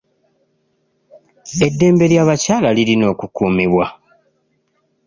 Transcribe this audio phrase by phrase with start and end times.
[1.67, 3.85] Eddembe ly'abakyala lirina okukuumibwa.